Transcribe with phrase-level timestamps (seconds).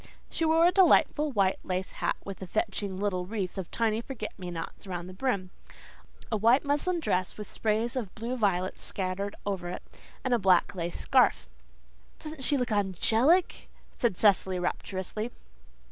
[0.31, 4.33] She wore a delightful white lace hat with a fetching little wreath of tiny forget
[4.39, 5.51] me nots around the brim,
[6.31, 9.83] a white muslin dress with sprays of blue violets scattered over it,
[10.23, 11.47] and a black lace scarf.
[12.17, 15.29] "Doesn't she look angelic?" said Cecily rapturously.